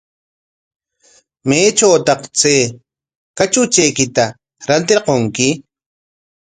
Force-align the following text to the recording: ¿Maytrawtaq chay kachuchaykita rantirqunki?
¿Maytrawtaq 1.47 2.21
chay 2.39 2.61
kachuchaykita 3.37 4.23
rantirqunki? 4.67 5.47